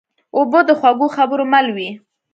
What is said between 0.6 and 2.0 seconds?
د خوږو خبرو مل وي.